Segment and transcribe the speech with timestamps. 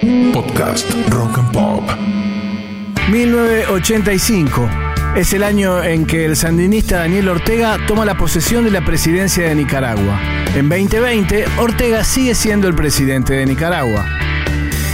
[0.00, 1.84] Podcast Rock and Pop.
[3.10, 4.70] 1985
[5.14, 9.46] es el año en que el sandinista Daniel Ortega toma la posesión de la presidencia
[9.46, 10.18] de Nicaragua.
[10.56, 14.06] En 2020, Ortega sigue siendo el presidente de Nicaragua.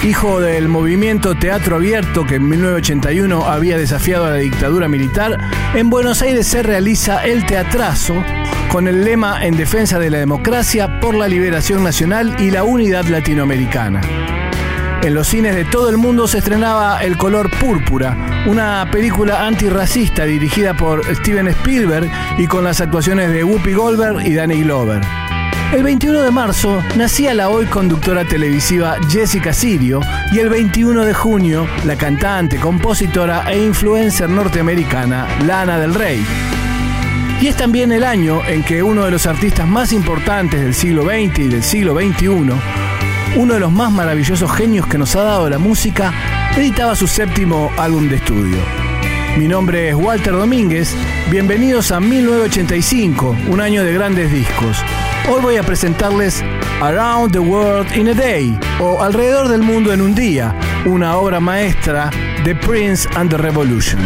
[0.03, 5.39] Hijo del movimiento Teatro Abierto que en 1981 había desafiado a la dictadura militar,
[5.75, 8.25] en Buenos Aires se realiza el Teatrazo
[8.73, 13.05] con el lema En defensa de la democracia por la liberación nacional y la unidad
[13.05, 14.01] latinoamericana.
[15.07, 20.25] En los cines de todo el mundo se estrenaba El color púrpura, una película antirracista
[20.25, 25.01] dirigida por Steven Spielberg y con las actuaciones de Whoopi Goldberg y Danny Glover.
[25.73, 30.01] El 21 de marzo nacía la hoy conductora televisiva Jessica Sirio
[30.33, 36.27] y el 21 de junio la cantante, compositora e influencer norteamericana Lana del Rey.
[37.41, 41.05] Y es también el año en que uno de los artistas más importantes del siglo
[41.05, 42.51] XX y del siglo XXI,
[43.37, 46.13] uno de los más maravillosos genios que nos ha dado la música,
[46.57, 48.57] editaba su séptimo álbum de estudio.
[49.37, 50.95] Mi nombre es Walter Domínguez,
[51.31, 54.79] bienvenidos a 1985, un año de grandes discos.
[55.29, 56.43] Hoy voy a presentarles
[56.81, 61.39] Around the World in a Day o Alrededor del Mundo en un Día, una obra
[61.39, 62.11] maestra
[62.43, 64.01] de Prince and the Revolution.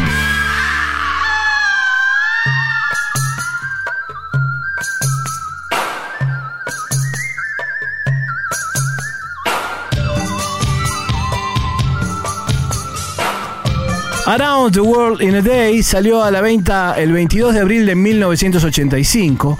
[14.31, 17.97] Around the World in a Day salió a la venta el 22 de abril de
[17.97, 19.59] 1985.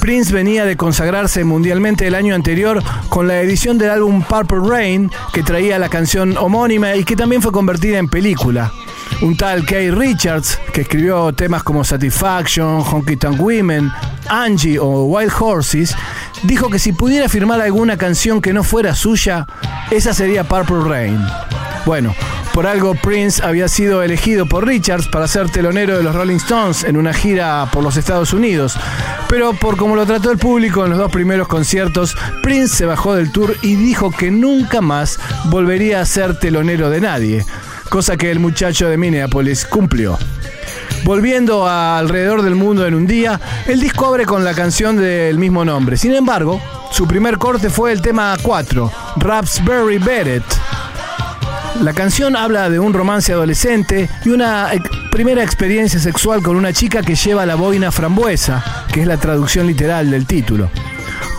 [0.00, 5.10] Prince venía de consagrarse mundialmente el año anterior con la edición del álbum Purple Rain,
[5.34, 8.72] que traía la canción homónima y que también fue convertida en película.
[9.20, 13.92] Un tal Kay Richards, que escribió temas como Satisfaction, Honky Tonk Women,
[14.30, 15.94] Angie o Wild Horses,
[16.44, 19.46] dijo que si pudiera firmar alguna canción que no fuera suya,
[19.90, 21.20] esa sería Purple Rain.
[21.88, 22.14] Bueno,
[22.52, 26.84] por algo Prince había sido elegido por Richards para ser telonero de los Rolling Stones
[26.84, 28.78] en una gira por los Estados Unidos.
[29.30, 33.14] Pero por como lo trató el público en los dos primeros conciertos, Prince se bajó
[33.14, 37.46] del tour y dijo que nunca más volvería a ser telonero de nadie,
[37.88, 40.18] cosa que el muchacho de Minneapolis cumplió.
[41.04, 45.38] Volviendo a alrededor del mundo en un día, el disco abre con la canción del
[45.38, 45.96] mismo nombre.
[45.96, 46.60] Sin embargo,
[46.90, 50.44] su primer corte fue el tema 4, Raspberry Beret
[51.82, 54.70] la canción habla de un romance adolescente y una
[55.10, 59.66] primera experiencia sexual con una chica que lleva la boina frambuesa, que es la traducción
[59.66, 60.70] literal del título.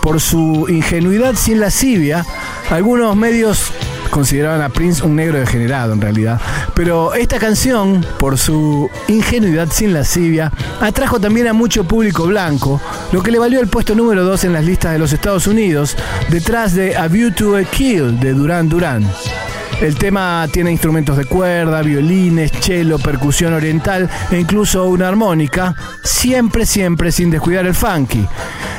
[0.02, 2.24] Por su ingenuidad sin lascivia,
[2.70, 3.72] algunos medios
[4.10, 6.40] consideraban a Prince un negro degenerado en realidad.
[6.74, 10.50] Pero esta canción, por su ingenuidad sin lascivia,
[10.80, 12.80] atrajo también a mucho público blanco,
[13.12, 15.96] lo que le valió el puesto número 2 en las listas de los Estados Unidos,
[16.30, 19.06] detrás de A View to a Kill de Duran Duran.
[19.80, 26.66] El tema tiene instrumentos de cuerda, violines, cello, percusión oriental e incluso una armónica, siempre,
[26.66, 28.26] siempre sin descuidar el funky.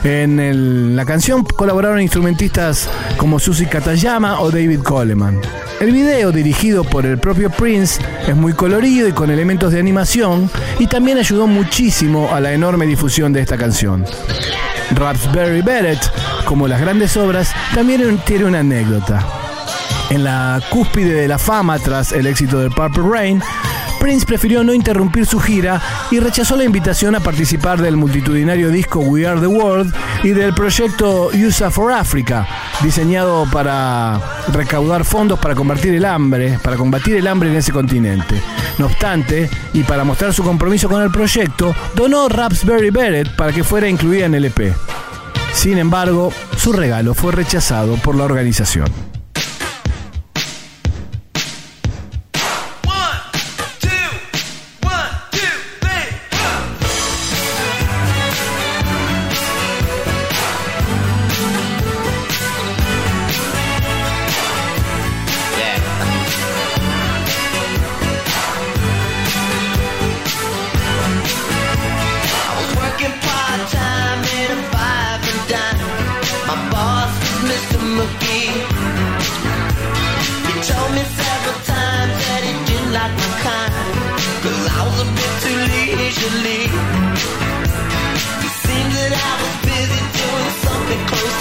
[0.04, 5.42] En la canción colaboraron instrumentistas como Susie Katayama o David Coleman.
[5.80, 10.52] El video, dirigido por el propio Prince, es muy colorido y con elementos de animación
[10.78, 14.06] y también ayudó muchísimo a la enorme difusión de esta canción.
[14.92, 16.00] Raspberry Beret,
[16.46, 19.41] como las grandes obras, también tiene una anécdota.
[20.12, 23.42] En la cúspide de la fama tras el éxito de Purple Rain,
[23.98, 29.00] Prince prefirió no interrumpir su gira y rechazó la invitación a participar del multitudinario disco
[29.00, 32.46] We Are the World y del proyecto USA for Africa,
[32.84, 34.20] diseñado para
[34.52, 38.36] recaudar fondos para combatir el hambre, para combatir el hambre en ese continente.
[38.80, 43.64] No obstante, y para mostrar su compromiso con el proyecto, donó Raspberry Beret para que
[43.64, 44.76] fuera incluida en el EP.
[45.54, 49.11] Sin embargo, su regalo fue rechazado por la organización.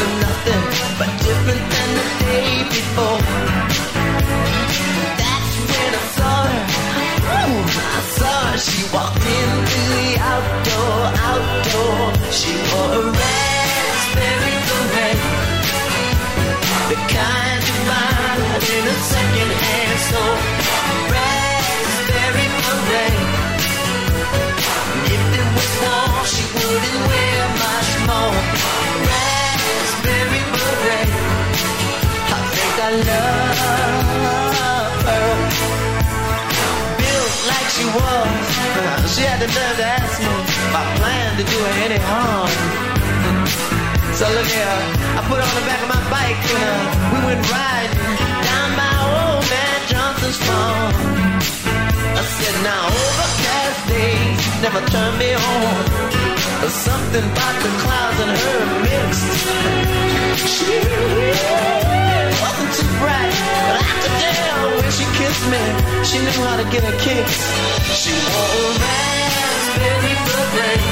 [0.00, 0.62] for nothing,
[0.99, 3.20] but different than the day before.
[5.20, 6.64] That's when I saw her.
[7.37, 7.64] Ooh,
[7.97, 8.58] I saw her.
[8.58, 11.00] She walked into the outdoor,
[11.31, 12.32] outdoor.
[12.32, 13.40] She wore a red.
[37.81, 38.29] She was,
[39.17, 42.53] she had the nerve to ask me if I planned to do her any harm.
[44.21, 44.81] So look here,
[45.17, 47.97] I put her on the back of my bike and uh, we went riding
[48.44, 50.93] down by old man Johnson's farm.
[52.21, 55.83] I said, now overcast days never turn me on.
[56.61, 59.33] There's something about the clouds and her mixed.
[60.53, 60.76] She
[62.44, 63.60] wasn't too bright,
[64.91, 65.63] she kissed me,
[66.05, 67.37] she knew how to get a kiss.
[68.01, 70.83] She wore a raspberry beret,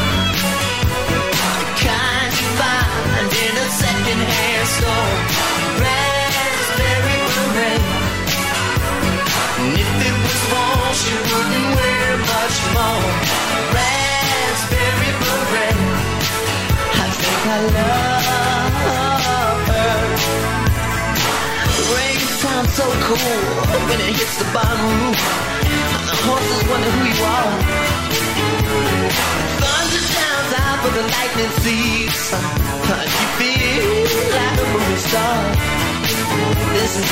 [1.58, 5.14] the kind you find in a secondhand store.
[5.82, 7.82] Raspberry beret.
[9.58, 13.10] And if it was warm, she wouldn't wear much more.
[13.74, 15.78] Raspberry beret.
[17.02, 19.98] I think I love her.
[21.94, 22.20] Rain
[22.58, 23.38] sounds so cool
[23.88, 25.22] when it hits the bottom roof.
[26.10, 27.54] The horses wonder who you are.
[29.62, 32.18] Thunder sounds out, but the lightning sees.
[33.14, 33.86] You feel
[34.34, 35.38] like a movie star.
[36.74, 37.06] Listen,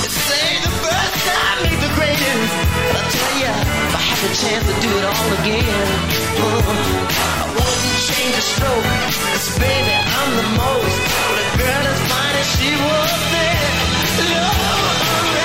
[0.00, 2.52] they say the first time make the greatest.
[2.88, 5.88] But I tell ya, if I had the chance to do it all again,
[7.36, 8.88] I wouldn't change a stroke.
[9.36, 11.00] Cause baby, I'm the most.
[11.42, 13.52] A girl as fine as she was there.
[14.18, 15.41] Love.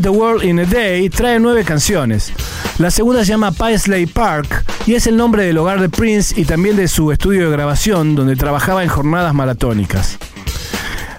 [0.00, 2.32] The World in a Day trae nueve canciones.
[2.78, 6.44] La segunda se llama Paisley Park y es el nombre del hogar de Prince y
[6.44, 10.18] también de su estudio de grabación donde trabajaba en jornadas maratónicas.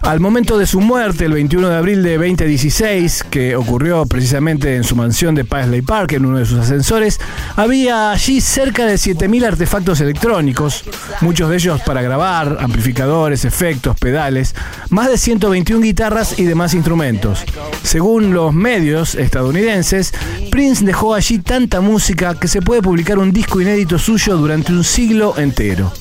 [0.06, 4.84] Al momento de su muerte, el 21 de abril de 2016, que ocurrió precisamente en
[4.84, 7.20] su mansión de Paisley Park, en uno de sus ascensores,
[7.56, 10.84] había allí cerca de 7.000 artefactos electrónicos,
[11.22, 14.54] muchos de ellos para grabar, amplificadores, efectos, pedales,
[14.92, 17.44] más de 121 guitarras y demás instrumentos.
[17.82, 20.14] Según los medios estadounidenses,
[20.52, 24.84] Prince dejó allí tanta música que se puede publicar un disco inédito suyo durante un
[24.84, 25.92] siglo entero.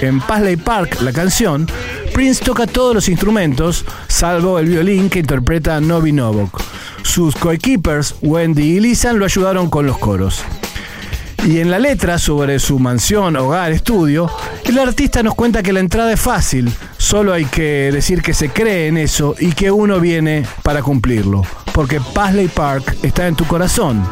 [0.00, 1.66] En Paisley Park, la canción,
[2.12, 6.62] Prince toca todos los instrumentos, salvo el violín que interpreta Novi Novok.
[7.02, 10.42] Sus coequippers, Wendy y Lisan, lo ayudaron con los coros.
[11.46, 14.30] Y en la letra sobre su mansión, hogar, estudio,
[14.64, 18.50] el artista nos cuenta que la entrada es fácil, solo hay que decir que se
[18.50, 21.42] cree en eso y que uno viene para cumplirlo,
[21.72, 24.04] porque Paisley Park está en tu corazón,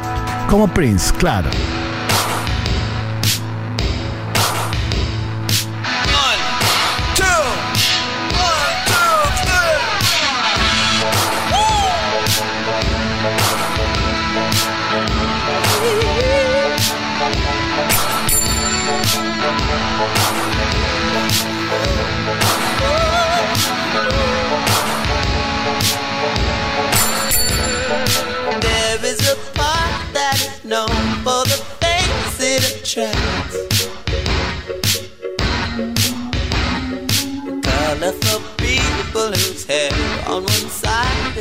[0.48, 1.50] como Prince, claro.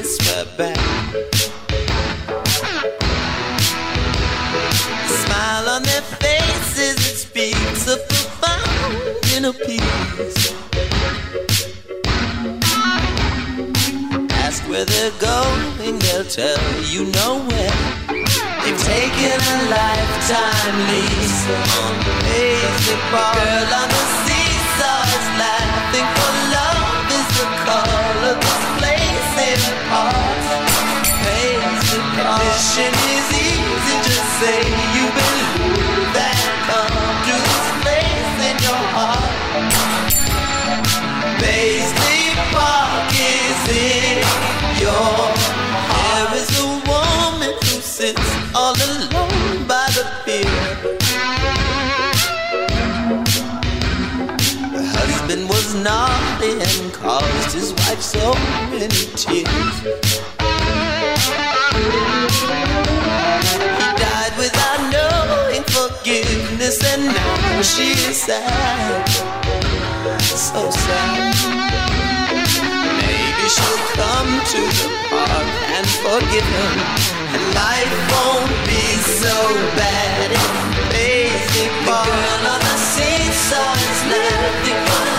[0.01, 0.77] Swept back.
[5.05, 8.97] Smile on their faces, it speaks of profound
[9.35, 10.53] inner peace.
[14.43, 17.73] Ask where they're going, they'll tell you nowhere.
[18.63, 21.47] They've taken a lifetime lease
[21.79, 22.13] on the.
[23.13, 26.42] Girl on the seesaw is laughing for
[29.93, 30.43] heart.
[31.23, 32.05] Basic
[32.41, 34.59] mission is easy, just say
[34.95, 35.52] you believe
[63.99, 67.61] died without knowing forgiveness, and now
[68.13, 69.09] sad,
[70.21, 71.35] so sad.
[73.01, 76.77] Maybe she'll come to the park and forgive him,
[77.35, 78.85] and life won't be
[79.19, 79.35] so
[79.75, 80.29] bad.
[80.91, 85.12] Basic girl on the seesaw is laughing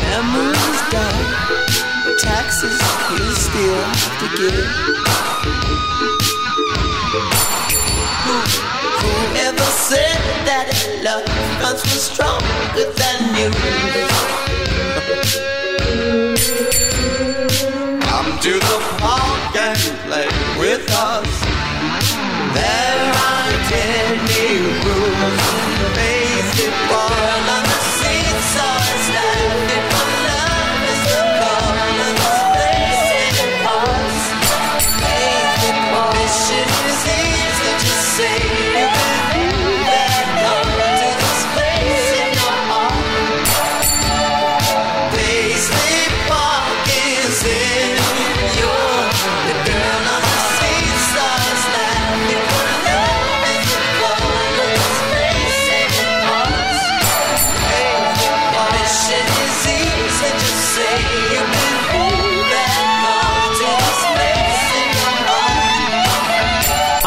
[0.00, 2.80] Memories die, taxes
[3.10, 5.73] you still have to give.
[11.64, 14.13] consequence stronger than you.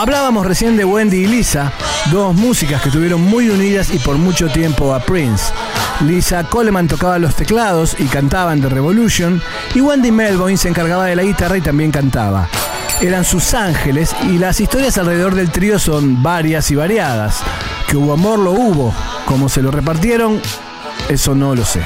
[0.08, 1.74] Hablábamos recién de Wendy y Lisa,
[2.12, 5.52] dos músicas que estuvieron muy unidas y por mucho tiempo a Prince.
[6.00, 9.42] Lisa Coleman tocaba los teclados y cantaba en The Revolution,
[9.76, 12.48] y Wendy Melvoin se encargaba de la guitarra y también cantaba.
[13.02, 17.42] Eran sus ángeles y las historias alrededor del trío son varias y variadas.
[17.90, 18.94] Que hubo amor lo hubo,
[19.26, 20.40] como se lo repartieron,
[21.10, 21.82] eso no lo sé.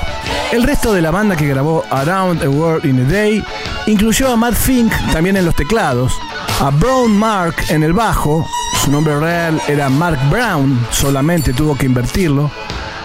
[0.51, 3.43] El resto de la banda que grabó Around the World in a Day
[3.87, 6.13] incluyó a Matt Fink también en los teclados,
[6.61, 8.47] a Brown Mark en el bajo,
[8.83, 12.51] su nombre real era Mark Brown, solamente tuvo que invertirlo,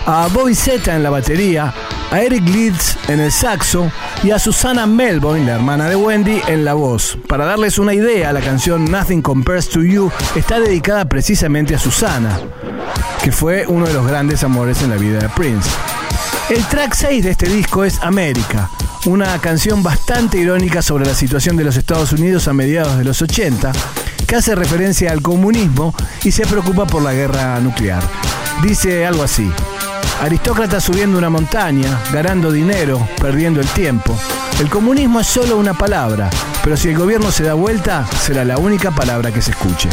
[0.04, 1.72] a Bobby Zeta en la batería,
[2.10, 3.90] a Eric Leeds en el saxo
[4.22, 7.16] y a Susana Melbourne, la hermana de Wendy, en la voz.
[7.26, 12.38] Para darles una idea, la canción Nothing Compares to You está dedicada precisamente a Susana,
[13.24, 15.70] que fue uno de los grandes amores en la vida de Prince.
[16.48, 18.70] El track 6 de este disco es América,
[19.06, 23.20] una canción bastante irónica sobre la situación de los Estados Unidos a mediados de los
[23.20, 23.72] 80,
[24.28, 28.02] que hace referencia al comunismo y se preocupa por la guerra nuclear.
[28.62, 29.50] Dice algo así,
[30.22, 34.16] aristócratas subiendo una montaña, ganando dinero, perdiendo el tiempo.
[34.60, 36.30] El comunismo es solo una palabra,
[36.62, 39.88] pero si el gobierno se da vuelta, será la única palabra que se escuche.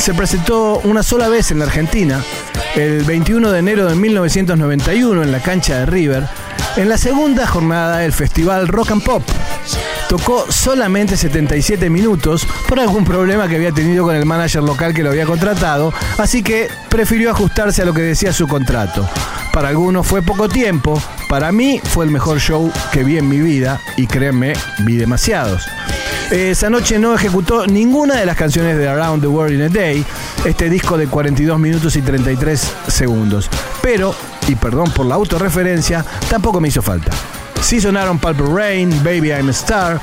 [0.00, 2.24] Se presentó una sola vez en la Argentina,
[2.74, 6.26] el 21 de enero de 1991 en la cancha de River,
[6.76, 9.22] en la segunda jornada del festival Rock and Pop.
[10.08, 15.02] Tocó solamente 77 minutos por algún problema que había tenido con el manager local que
[15.02, 19.06] lo había contratado, así que prefirió ajustarse a lo que decía su contrato.
[19.52, 23.40] Para algunos fue poco tiempo, para mí fue el mejor show que vi en mi
[23.40, 25.66] vida y créanme, vi demasiados.
[26.30, 30.04] Esa noche no ejecutó ninguna de las canciones de Around the World in a Day,
[30.44, 33.50] este disco de 42 minutos y 33 segundos.
[33.82, 34.14] Pero,
[34.46, 37.10] y perdón por la autorreferencia, tampoco me hizo falta.
[37.60, 40.00] Sí sonaron Pulp Rain, Baby I'm a Star,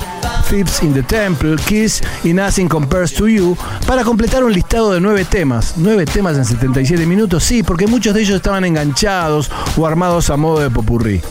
[0.50, 3.58] Thieves in the Temple, Kiss y Nothing Compares to You
[3.88, 5.76] para completar un listado de nueve temas.
[5.78, 10.36] Nueve temas en 77 minutos, sí, porque muchos de ellos estaban enganchados o armados a
[10.36, 11.22] modo de popurrí.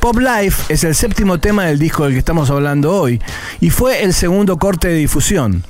[0.00, 3.20] Pop Life es el séptimo tema del disco del que estamos hablando hoy
[3.60, 5.62] y fue el segundo corte de difusión.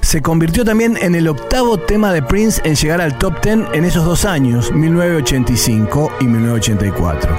[0.00, 3.84] Se convirtió también en el octavo tema de Prince en llegar al top 10 en
[3.84, 7.38] esos dos años, 1985 y 1984.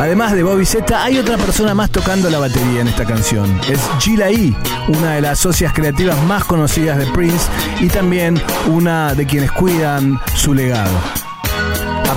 [0.00, 3.60] Además de Bobby Z, hay otra persona más tocando la batería en esta canción.
[3.70, 4.52] Es Gila E,
[4.88, 7.46] una de las socias creativas más conocidas de Prince
[7.80, 10.90] y también una de quienes cuidan su legado.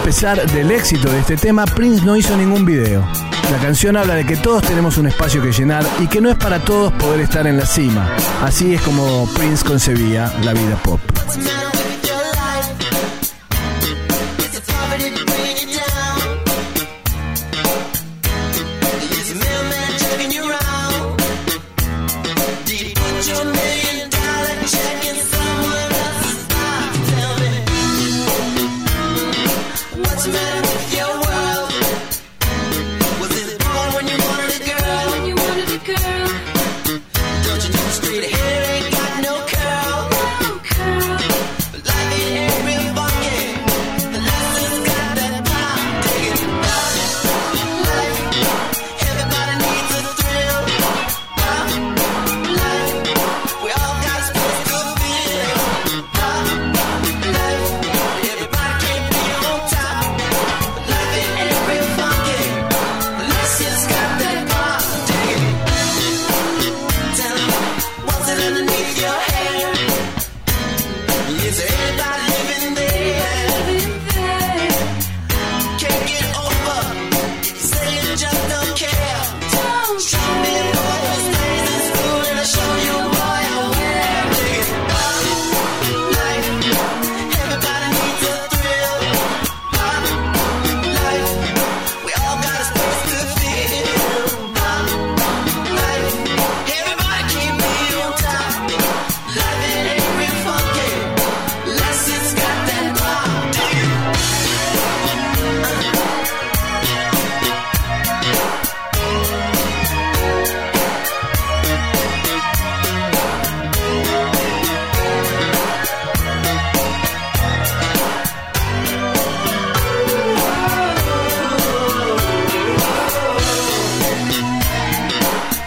[0.08, 3.06] A pesar del éxito de este tema, Prince no hizo ningún video.
[3.52, 6.38] La canción habla de que todos tenemos un espacio que llenar y que no es
[6.38, 8.10] para todos poder estar en la cima.
[8.42, 11.02] Así es como Prince concebía la vida pop.
[30.65, 31.27] you.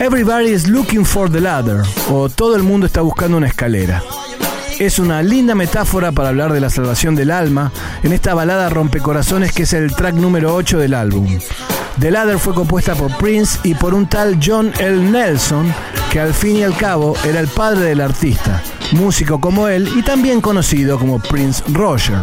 [0.00, 4.02] Everybody is looking for the ladder, o todo el mundo está buscando una escalera.
[4.78, 7.70] Es una linda metáfora para hablar de la salvación del alma
[8.02, 11.38] en esta balada rompecorazones que es el track número 8 del álbum.
[11.98, 15.02] The Ladder fue compuesta por Prince y por un tal John L.
[15.02, 15.70] Nelson,
[16.10, 20.02] que al fin y al cabo era el padre del artista, músico como él y
[20.02, 22.20] también conocido como Prince Roger.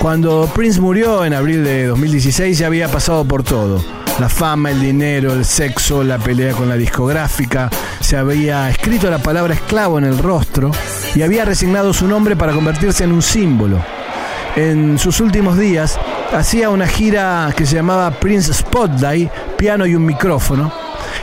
[0.00, 3.84] Cuando Prince murió en abril de 2016 ya había pasado por todo
[4.18, 7.68] la fama, el dinero, el sexo, la pelea con la discográfica,
[8.00, 10.70] se había escrito la palabra esclavo en el rostro
[11.14, 13.82] y había resignado su nombre para convertirse en un símbolo.
[14.56, 15.98] En sus últimos días
[16.32, 20.72] hacía una gira que se llamaba Prince Spotlight, piano y un micrófono,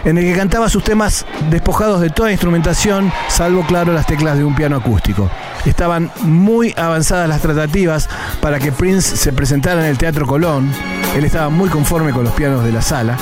[0.04, 4.44] en el que cantaba sus temas despojados de toda instrumentación, salvo claro las teclas de
[4.44, 5.30] un piano acústico.
[5.66, 8.10] Estaban muy avanzadas las tratativas
[8.42, 10.72] para que Prince se presentara en el Teatro Colón,
[11.16, 13.18] él estaba muy conforme con los pianos de la sala,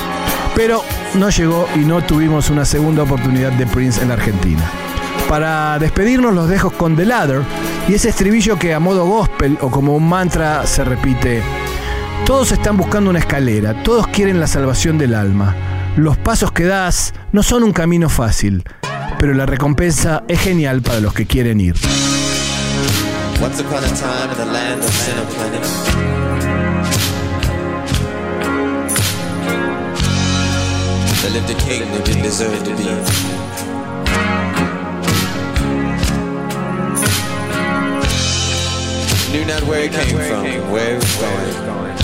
[0.54, 0.82] pero
[1.14, 4.62] no llegó y no tuvimos una segunda oportunidad de Prince en la Argentina.
[5.28, 7.42] Para despedirnos los dejo con The Ladder
[7.88, 11.42] y ese estribillo que a modo gospel o como un mantra se repite.
[12.26, 15.54] Todos están buscando una escalera, todos quieren la salvación del alma.
[15.96, 18.62] Los pasos que das no son un camino fácil,
[19.18, 21.74] pero la recompensa es genial para los que quieren ir.
[31.66, 33.50] King who didn't deserve to be.
[39.50, 41.96] find out where he came from where he was going.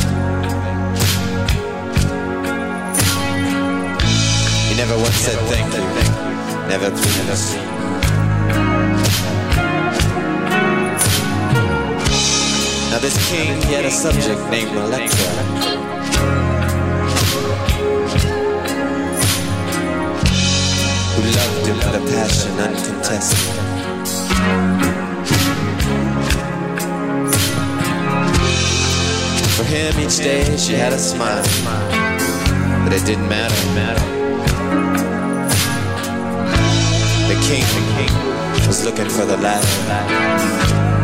[4.69, 5.81] He never once said thank you,
[6.69, 7.57] never please.
[12.91, 15.86] Now this king, he had a subject named Electra.
[21.67, 23.39] Him with a passion uncontested.
[29.57, 31.43] For him each day she had a smile,
[32.85, 33.55] but it didn't matter.
[37.27, 40.96] The king, the king was looking for the ladder.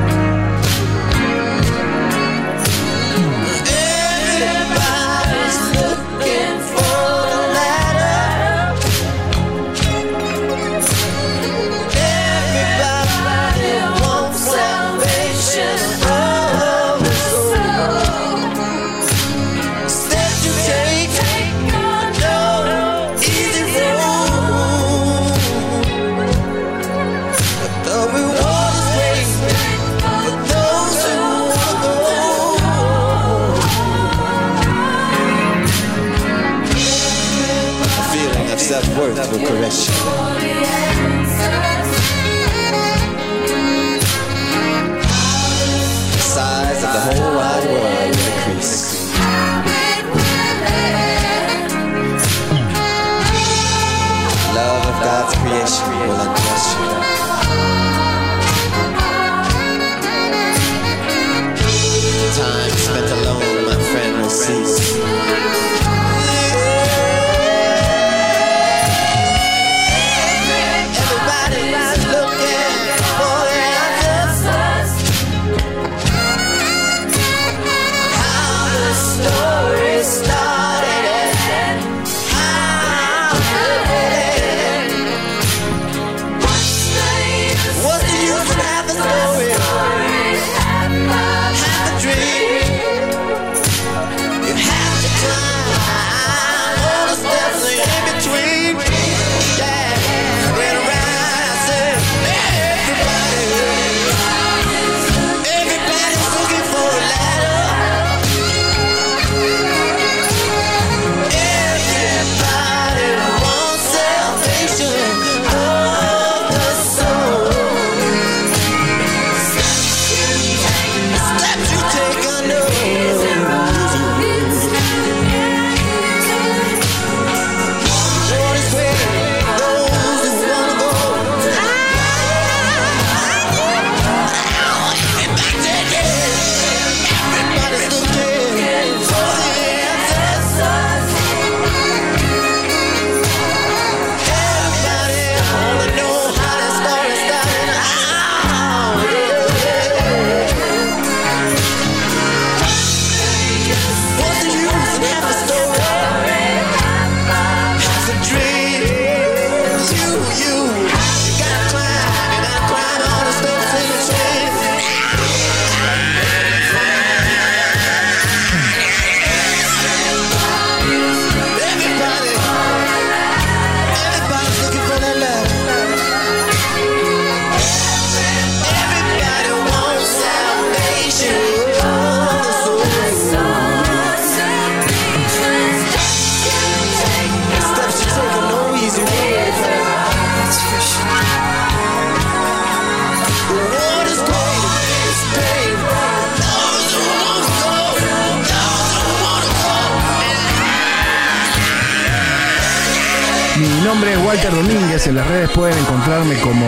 [203.93, 206.65] Nombre es Walter Domínguez, en las redes pueden encontrarme como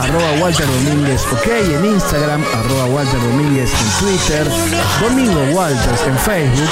[0.00, 4.44] arroba Walter Domínguez, ok, en Instagram, arroba Walter Domínguez en Twitter,
[5.00, 6.70] Domingo Walters en Facebook.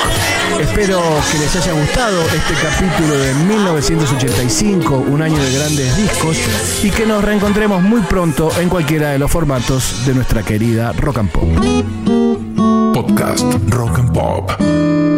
[0.60, 6.36] Espero que les haya gustado este capítulo de 1985, un año de grandes discos,
[6.82, 11.18] y que nos reencontremos muy pronto en cualquiera de los formatos de nuestra querida Rock
[11.18, 11.48] and Pop.
[12.92, 15.11] Podcast Rock and Pop.